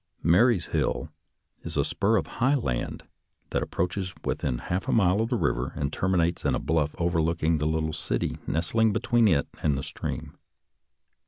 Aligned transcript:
••«Marye's 0.31 0.65
Hill 0.71 1.11
is 1.61 1.77
a 1.77 1.85
spur 1.85 2.15
of 2.15 2.25
high 2.41 2.55
land 2.55 3.03
that 3.51 3.61
approaches 3.61 4.15
within 4.25 4.57
half 4.57 4.87
a 4.87 4.91
mile 4.91 5.21
of 5.21 5.29
the 5.29 5.35
river 5.35 5.73
and 5.75 5.93
terminates 5.93 6.43
in 6.43 6.55
a 6.55 6.59
bluff 6.59 6.95
overlook 6.97 7.43
ing 7.43 7.59
the 7.59 7.67
little 7.67 7.93
city 7.93 8.39
nestling 8.47 8.93
between 8.93 9.27
it 9.27 9.47
and 9.61 9.77
the 9.77 9.83
stream. 9.83 10.35